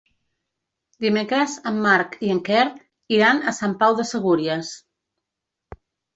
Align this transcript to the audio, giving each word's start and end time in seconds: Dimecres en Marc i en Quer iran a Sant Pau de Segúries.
Dimecres 1.03 1.57
en 1.71 1.77
Marc 1.83 2.15
i 2.29 2.31
en 2.37 2.39
Quer 2.49 2.65
iran 3.19 3.43
a 3.53 3.55
Sant 3.59 3.77
Pau 3.85 4.01
de 4.01 4.09
Segúries. 4.15 4.75